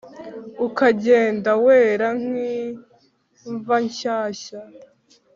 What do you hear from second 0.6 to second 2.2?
ukagenda wera